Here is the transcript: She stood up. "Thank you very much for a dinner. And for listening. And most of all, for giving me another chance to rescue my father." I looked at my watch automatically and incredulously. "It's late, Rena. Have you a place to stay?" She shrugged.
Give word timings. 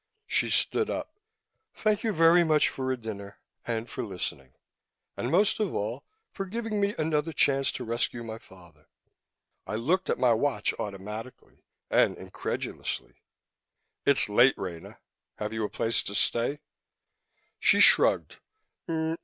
She 0.25 0.49
stood 0.49 0.89
up. 0.89 1.13
"Thank 1.75 2.03
you 2.03 2.11
very 2.11 2.43
much 2.43 2.69
for 2.69 2.91
a 2.91 2.97
dinner. 2.97 3.39
And 3.67 3.87
for 3.87 4.03
listening. 4.03 4.55
And 5.15 5.29
most 5.29 5.59
of 5.59 5.75
all, 5.75 6.05
for 6.31 6.47
giving 6.47 6.81
me 6.81 6.95
another 6.97 7.31
chance 7.31 7.71
to 7.73 7.83
rescue 7.83 8.23
my 8.23 8.39
father." 8.39 8.87
I 9.67 9.75
looked 9.75 10.09
at 10.09 10.17
my 10.17 10.33
watch 10.33 10.73
automatically 10.79 11.65
and 11.91 12.17
incredulously. 12.17 13.21
"It's 14.03 14.27
late, 14.27 14.57
Rena. 14.57 14.97
Have 15.35 15.53
you 15.53 15.63
a 15.65 15.69
place 15.69 16.01
to 16.01 16.15
stay?" 16.15 16.61
She 17.59 17.79
shrugged. 17.79 18.37